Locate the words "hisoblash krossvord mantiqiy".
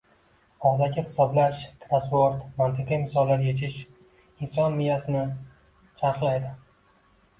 1.09-2.99